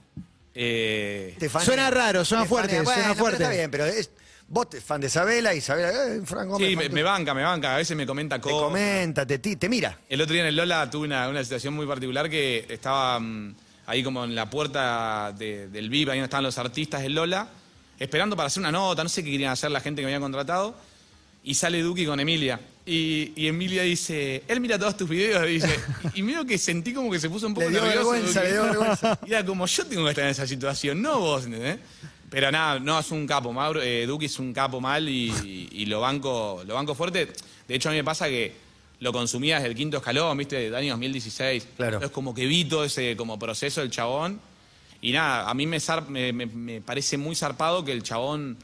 [0.53, 3.43] Eh, Suena raro, suena Estefania- fuerte, bueno, suena pero fuerte.
[3.43, 4.09] Está bien, pero es,
[4.47, 6.67] vos te- fan de Sabela y Sabela, eh, Fran Gómez.
[6.69, 7.73] sí, me, banca, me banca.
[7.75, 8.59] A veces me comenta Te cosas.
[8.61, 9.99] comenta, te, ti- te mira.
[10.09, 13.55] El otro día en el Lola tuve una, una situación muy particular que estaba mm,
[13.87, 17.49] ahí como en la puerta de- del VIP, ahí donde estaban los artistas del Lola,
[17.99, 20.21] esperando para hacer una nota, no sé qué querían hacer la gente que me había
[20.23, 20.75] contratado,
[21.43, 22.59] y sale Duki con Emilia.
[22.85, 25.79] Y, y Emilia dice, él mira todos tus videos, dice,
[26.15, 28.11] y que sentí como que se puso un poco Le dio nervioso.
[28.11, 28.51] vergüenza, Duki.
[28.51, 29.19] le dio vergüenza.
[29.27, 31.79] Y era como, yo tengo que estar en esa situación, no vos, ¿entendés?
[32.29, 35.85] Pero nada, no, es un capo, Mauro, eh, Duki es un capo mal y, y
[35.85, 37.31] lo banco lo banco fuerte.
[37.67, 38.53] De hecho, a mí me pasa que
[38.99, 40.55] lo consumía desde el quinto escalón, ¿viste?
[40.57, 41.67] Del año 2016.
[41.77, 41.99] Claro.
[42.01, 44.39] Es como que vi todo ese como proceso del chabón.
[45.01, 48.57] Y nada, a mí me, zar- me, me- me parece muy zarpado que el chabón,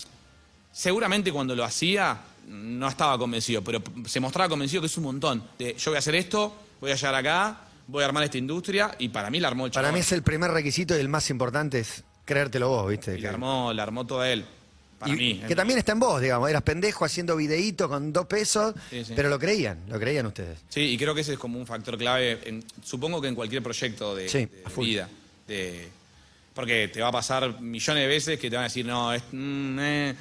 [0.72, 5.04] seguramente cuando lo hacía, no estaba convencido, pero p- se mostraba convencido que es un
[5.04, 5.44] montón.
[5.60, 8.96] De yo voy a hacer esto, voy a llegar acá, voy a armar esta industria,
[9.00, 9.84] y para mí la armó el chabón.
[9.86, 13.14] Para mí es el primer requisito y el más importante es creértelo vos, ¿viste?
[13.14, 14.46] Y Que- la armó, la armó toda él.
[15.04, 15.42] Para y- mí.
[15.48, 16.50] que también está en vos, digamos.
[16.50, 19.14] Eras pendejo haciendo videíto con dos pesos, Sí, sí.
[19.16, 20.60] pero lo creían, lo creían ustedes.
[20.70, 23.62] Sí, y creo que ese es como un factor clave, en- supongo que en cualquier
[23.64, 25.10] proyecto de, Sí, de a vida.
[25.48, 25.88] de-
[26.54, 29.24] porque te va a pasar millones de veces que te van a decir, no, es...
[29.32, 30.16] mm, eh".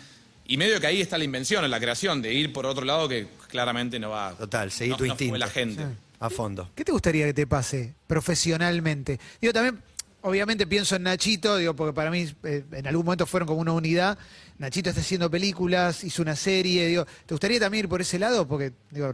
[0.46, 3.28] Y medio que ahí está la invención, la creación, de ir por otro lado que
[3.48, 4.34] claramente no va...
[4.36, 5.38] Total, seguí no- tu no fue instinto.
[5.38, 5.86] la gente.
[6.20, 6.70] A fondo.
[6.74, 9.18] ¿Qué te gustaría que te pase profesionalmente?
[9.40, 9.82] Digo, también,
[10.22, 13.72] obviamente pienso en Nachito, digo, porque para mí eh, en algún momento fueron como una
[13.72, 14.18] unidad.
[14.58, 18.46] Nachito está haciendo películas, hizo una serie, digo, ¿te gustaría también ir por ese lado?
[18.46, 19.12] Porque, digo,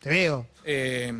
[0.00, 0.46] te veo.
[0.64, 1.12] Eh,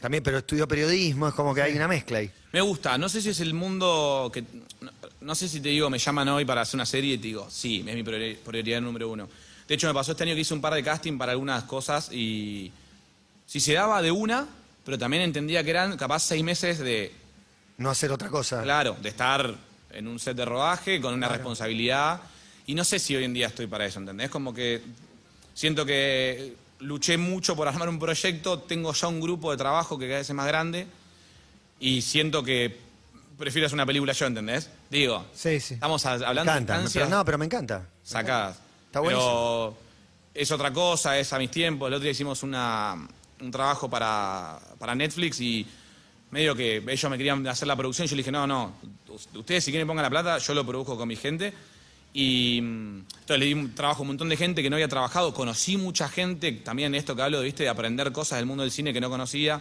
[0.00, 2.30] También, pero estudió periodismo, es como que hay una mezcla ahí.
[2.52, 4.42] me gusta, no sé si es el mundo que...
[4.80, 4.90] No,
[5.20, 7.48] no sé si te digo, me llaman hoy para hacer una serie y te digo,
[7.50, 9.28] sí, es mi priori- prioridad número uno.
[9.66, 12.10] De hecho, me pasó este año que hice un par de casting para algunas cosas
[12.12, 12.70] y
[13.44, 14.46] si se daba de una,
[14.84, 17.12] pero también entendía que eran capaz seis meses de,
[17.78, 18.62] No hacer otra cosa.
[18.62, 19.54] claro, de estar
[19.92, 22.20] en un set de rodaje con una responsabilidad.
[22.66, 24.28] Y no sé si hoy en día estoy para eso, ¿entendés?
[24.30, 24.82] Como que
[25.54, 30.06] siento que luché mucho por armar un proyecto, tengo ya un grupo de trabajo que
[30.06, 30.86] cada vez es más grande
[31.80, 32.76] y siento que
[33.38, 34.68] prefiero hacer una película yo, ¿entendés?
[34.90, 35.74] Digo, Sí, sí.
[35.74, 37.86] estamos a- Me hablando de encanta, instancias pero no, pero me encanta.
[38.04, 38.58] sacadas.
[38.86, 39.76] Está Pero
[40.34, 41.88] es otra cosa, es a mis tiempos.
[41.88, 42.96] El otro día hicimos una,
[43.40, 45.66] un trabajo para, para Netflix y
[46.30, 48.72] medio que ellos me querían hacer la producción y yo le dije, no, no,
[49.08, 51.52] us- ustedes si quieren pongan la plata, yo lo produzco con mi gente.
[52.14, 54.88] Y mm, entonces le di un trabajo a un montón de gente que no había
[54.88, 58.72] trabajado, conocí mucha gente, también esto que hablo, viste, de aprender cosas del mundo del
[58.72, 59.60] cine que no conocía.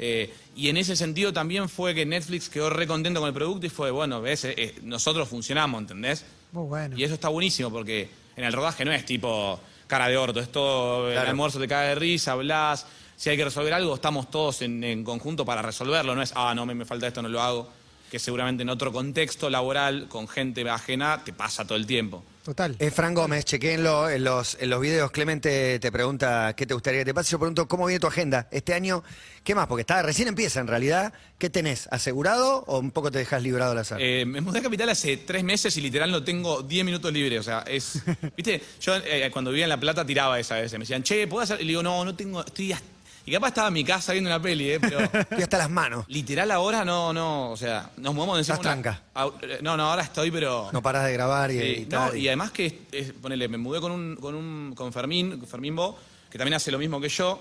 [0.00, 3.66] Eh, y en ese sentido también fue que Netflix quedó re contento con el producto
[3.66, 6.24] y fue, bueno, ves, Eh, eh, nosotros funcionamos, ¿entendés?
[6.52, 6.96] Muy bueno.
[6.96, 9.58] Y eso está buenísimo porque en el rodaje no es tipo
[9.88, 12.86] cara de orto, es todo el almuerzo te cae de risa, hablas.
[13.18, 16.14] Si hay que resolver algo, estamos todos en, en conjunto para resolverlo.
[16.14, 17.68] No es, ah, no, me, me falta esto, no lo hago.
[18.12, 22.22] Que seguramente en otro contexto laboral, con gente ajena, te pasa todo el tiempo.
[22.44, 22.76] Total.
[22.78, 25.10] Es Fran Gómez, chequéenlo en los, en los videos.
[25.10, 27.32] Clemente te pregunta qué te gustaría que te pase.
[27.32, 29.02] Yo pregunto cómo viene tu agenda este año.
[29.42, 29.66] ¿Qué más?
[29.66, 31.12] Porque está, recién empieza en realidad.
[31.38, 31.88] ¿Qué tenés?
[31.90, 34.00] ¿Asegurado o un poco te dejas librado al azar?
[34.00, 37.40] Eh, me mudé a Capital hace tres meses y literal no tengo 10 minutos libres.
[37.40, 38.00] O sea, es.
[38.36, 40.72] Viste, yo eh, cuando vivía en La Plata tiraba esa vez.
[40.74, 41.60] Me decían, che, ¿puedo hacer?
[41.60, 42.40] Y le digo, no, no tengo.
[42.44, 42.72] Estoy.
[42.72, 42.97] hasta-".
[43.28, 44.80] Y capaz estaba en mi casa viendo una peli, ¿eh?
[44.80, 45.00] Pero.
[45.12, 46.06] Estoy hasta las manos.
[46.08, 49.02] Literal ahora no, no, o sea, nos movemos encima Estás una- tranca.
[49.16, 50.70] Au- eh, No, no, ahora estoy, pero...
[50.72, 53.58] No parás de grabar y, Sí, y no, y además que, es- es- ponele, me
[53.58, 55.98] mudé con un, con un, con Fermín, Fermín Bo,
[56.30, 57.38] que también hace lo mismo que yo,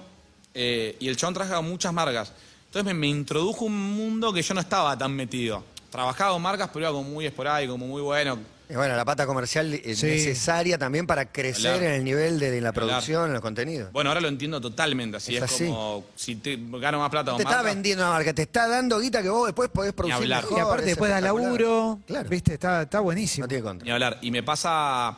[0.53, 2.33] eh, y el chabón trabaja con muchas marcas.
[2.65, 5.63] Entonces me, me introdujo un mundo que yo no estaba tan metido.
[5.89, 8.37] Trabajaba con marcas, pero era como muy esporádico, como muy bueno.
[8.69, 10.07] Y bueno, la pata comercial es Sí.
[10.07, 13.93] necesaria también para crecer en el nivel de, de la producción, en los contenidos.
[13.93, 15.65] Bueno, ahora lo entiendo totalmente, así Es es, así.
[15.67, 18.99] como si te gano más plata te con está vendiendo una marca, te está dando
[18.99, 20.43] guita que vos después podés producir hablar.
[20.43, 20.57] mejor.
[20.57, 21.99] y aparte es después da laburo.
[22.05, 23.45] Claro, Viste, está, está buenísimo.
[23.45, 23.85] no tiene contra.
[23.85, 24.19] Ni hablar.
[24.21, 25.17] Y me pasa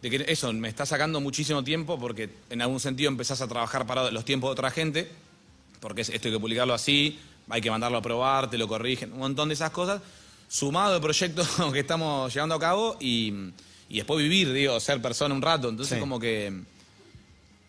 [0.00, 3.84] de que eso me está sacando muchísimo tiempo porque en algún sentido empezás a trabajar
[3.84, 5.10] para los tiempos de otra gente,
[5.80, 9.12] porque es- esto hay que publicarlo así, hay que mandarlo a probar, te lo corrigen,
[9.12, 10.00] un montón de esas cosas,
[10.52, 13.32] sumado de proyectos que estamos llevando a cabo y,
[13.88, 15.68] y después vivir, digo, ser persona un rato.
[15.68, 16.00] Entonces Sí.
[16.00, 16.52] como que...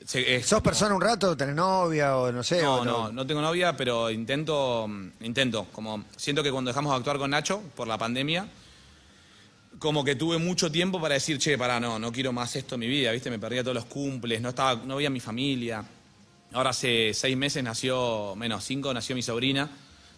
[0.03, 1.37] se- es ¿Sos como- persona un rato?
[1.37, 2.59] ¿Tenés novia o no sé?
[2.63, 4.89] no, o no, no tengo novia, pero intento,
[5.21, 8.47] intento, como siento que cuando dejamos de actuar con Nacho por la pandemia,
[9.77, 12.81] como que tuve mucho tiempo para decir, che, pará, no, no quiero más esto en
[12.81, 13.29] mi vida, ¿viste?
[13.29, 15.83] Me perdía todos los cumples, no estaba, no veía a mi familia.
[16.53, 19.69] Ahora hace seis meses nació, menos cinco, nació mi sobrina.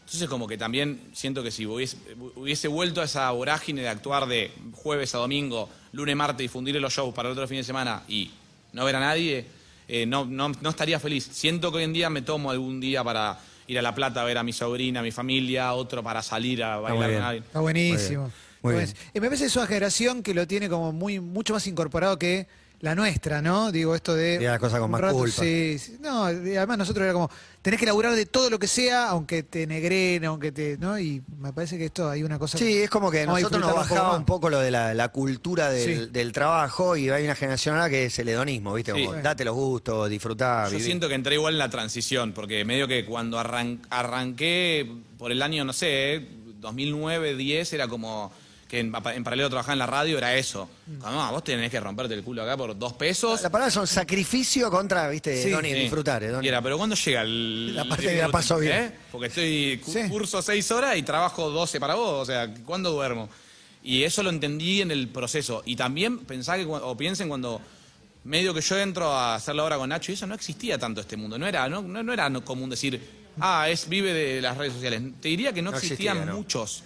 [0.05, 1.97] Entonces como que también siento que si hubiese,
[2.35, 6.93] hubiese vuelto a esa vorágine de actuar de jueves a domingo, lunes, martes, difundir los
[6.93, 8.31] shows para el otro fin de semana y
[8.73, 9.45] no ver a nadie,
[9.87, 11.27] eh, no, no, no estaría feliz.
[11.31, 14.25] Siento que hoy en día me tomo algún día para ir a La Plata a
[14.25, 17.19] ver a mi sobrina, a mi familia, otro para salir a muy bailar bien.
[17.19, 17.43] con alguien.
[17.45, 18.21] Está buenísimo.
[18.23, 18.99] Muy Está buenísimo.
[19.13, 22.19] Y me parece que es una generación que lo tiene como muy mucho más incorporado
[22.19, 22.47] que
[22.83, 23.71] la nuestra, ¿no?
[23.71, 24.39] Digo, esto de.
[24.41, 25.41] Y las cosas con más rato- culpa.
[25.41, 25.97] Sí, sí.
[26.01, 27.29] No, y además nosotros era como,
[27.61, 30.77] tenés que laburar de todo lo que sea, aunque te negren, aunque te.
[30.77, 30.99] ¿No?
[30.99, 32.57] Y me parece que esto hay una cosa.
[32.57, 34.93] Sí, es como que nosotros nos disfrutarlo un poco bajaba un poco lo de la,
[34.93, 36.09] la cultura del, Sí.
[36.11, 38.93] del trabajo y hay una generación ahora que es el hedonismo, ¿viste?
[38.93, 39.05] Sí.
[39.05, 42.85] Como, date los gustos, disfrutá, Yo siento que entré igual en la transición, porque medio
[42.89, 46.27] que cuando arran- arranqué por el año, no sé, eh,
[46.59, 48.31] 2009, 10, era como
[48.73, 50.67] que en, en paralelo trabajaba en la radio, era eso.
[50.99, 53.39] Como, no, vos tenés que romperte el culo acá por dos pesos.
[53.43, 55.43] La palabra son sacrificio contra, ¿viste?
[55.43, 55.53] Sí.
[55.53, 55.73] Sí.
[55.73, 57.75] disfrutar, hedoni- Y era, pero ¿cuándo llega el...
[57.75, 58.73] La parte que la paso bien.
[58.75, 58.91] ¿Eh?
[59.11, 60.09] Porque estoy cu- Sí.
[60.09, 63.29] curso seis horas y trabajo 12 para vos, o sea, ¿cuándo duermo?
[63.83, 65.61] Y eso lo entendí en el proceso.
[65.67, 67.61] Y también pensá que, o piensen cuando
[68.23, 70.99] medio que yo entro a hacer la obra con Nacho y eso no existía tanto
[71.01, 71.37] este mundo.
[71.37, 72.99] No era, no, no, no era común decir,
[73.39, 74.99] ah, es vive de las redes sociales.
[75.21, 76.83] Te diría que no, No existían muchos.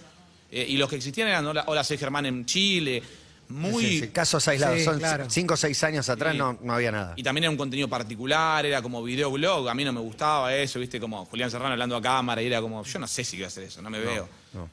[0.50, 3.02] Eh, y los que existían eran Hola, Hola, soy Germán en Chile.
[3.50, 3.82] Muy...
[3.82, 4.78] Sí, sí, casos aislados.
[4.78, 5.24] Sí, son claro.
[5.30, 6.38] cinco o seis años atrás Sí.
[6.38, 7.14] no, no había nada.
[7.16, 10.78] Y también era un contenido particular, era como videoblog, a mí no me gustaba eso,
[10.78, 13.44] viste, como Julián Serrano hablando a cámara y era como, yo no sé si voy
[13.44, 14.28] a hacer eso, no me veo.
[14.52, 14.68] No.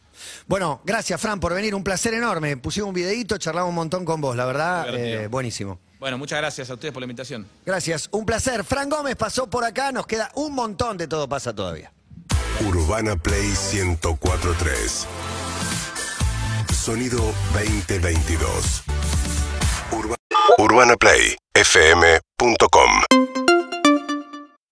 [0.45, 2.57] Bueno, gracias Fran por venir, un placer enorme.
[2.57, 5.79] Pusimos un videito, charlamos un montón con vos, la verdad, eh, buenísimo.
[5.97, 7.47] Bueno, muchas gracias a ustedes por la invitación.
[7.65, 8.65] Gracias, un placer.
[8.65, 11.93] Fran Gómez pasó por acá, nos queda un montón de todo pasa todavía.
[12.59, 15.07] Urbana Play 1043.
[16.85, 18.83] Sonido 2022.
[19.91, 20.15] Urba-
[20.59, 22.91] UrbanaPlayFM.com